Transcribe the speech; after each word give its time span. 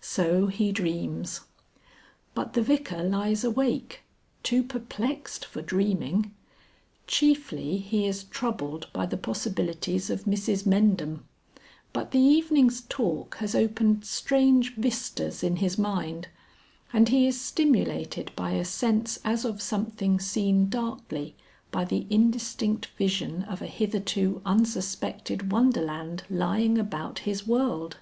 So 0.00 0.46
he 0.46 0.70
dreams. 0.70 1.40
But 2.36 2.52
the 2.52 2.62
Vicar 2.62 3.02
lies 3.02 3.42
awake, 3.42 4.04
too 4.44 4.62
perplexed 4.62 5.44
for 5.44 5.60
dreaming. 5.60 6.32
Chiefly 7.08 7.78
he 7.78 8.06
is 8.06 8.22
troubled 8.22 8.86
by 8.92 9.06
the 9.06 9.16
possibilities 9.16 10.08
of 10.08 10.22
Mrs 10.22 10.66
Mendham; 10.68 11.24
but 11.92 12.12
the 12.12 12.20
evening's 12.20 12.82
talk 12.82 13.38
has 13.38 13.56
opened 13.56 14.04
strange 14.04 14.76
vistas 14.76 15.42
in 15.42 15.56
his 15.56 15.76
mind, 15.76 16.28
and 16.92 17.08
he 17.08 17.26
is 17.26 17.40
stimulated 17.40 18.30
by 18.36 18.52
a 18.52 18.64
sense 18.64 19.18
as 19.24 19.44
of 19.44 19.60
something 19.60 20.20
seen 20.20 20.68
darkly 20.68 21.34
by 21.72 21.84
the 21.84 22.06
indistinct 22.08 22.86
vision 22.96 23.42
of 23.48 23.60
a 23.60 23.66
hitherto 23.66 24.42
unsuspected 24.46 25.50
wonderland 25.50 26.22
lying 26.30 26.78
about 26.78 27.18
his 27.26 27.48
world. 27.48 27.96